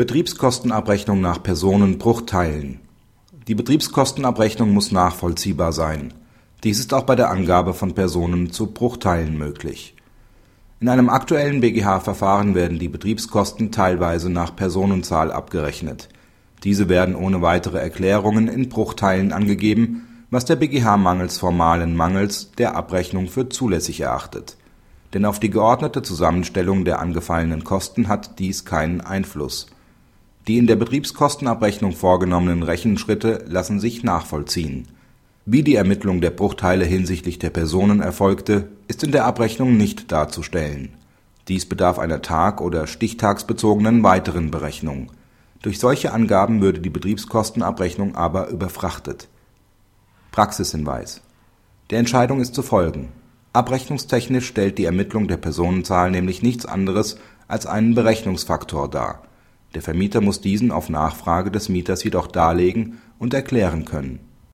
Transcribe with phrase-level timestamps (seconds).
[0.00, 2.80] Betriebskostenabrechnung nach Personenbruchteilen
[3.46, 6.14] Die Betriebskostenabrechnung muss nachvollziehbar sein.
[6.64, 9.94] Dies ist auch bei der Angabe von Personen zu Bruchteilen möglich.
[10.80, 16.08] In einem aktuellen BGH-Verfahren werden die Betriebskosten teilweise nach Personenzahl abgerechnet.
[16.64, 22.74] Diese werden ohne weitere Erklärungen in Bruchteilen angegeben, was der BGH mangels formalen Mangels der
[22.74, 24.56] Abrechnung für zulässig erachtet.
[25.12, 29.66] Denn auf die geordnete Zusammenstellung der angefallenen Kosten hat dies keinen Einfluss
[30.46, 34.88] die in der Betriebskostenabrechnung vorgenommenen Rechenschritte lassen sich nachvollziehen.
[35.44, 40.90] Wie die Ermittlung der Bruchteile hinsichtlich der Personen erfolgte, ist in der Abrechnung nicht darzustellen.
[41.48, 45.10] Dies bedarf einer tag oder stichtagsbezogenen weiteren Berechnung.
[45.62, 49.28] Durch solche Angaben würde die Betriebskostenabrechnung aber überfrachtet.
[50.30, 51.22] Praxishinweis
[51.90, 53.08] Der Entscheidung ist zu folgen:
[53.52, 57.18] Abrechnungstechnisch stellt die Ermittlung der Personenzahl nämlich nichts anderes
[57.48, 59.22] als einen Berechnungsfaktor dar
[59.74, 64.29] der Vermieter muss diesen auf Nachfrage des Mieters jedoch darlegen und erklären können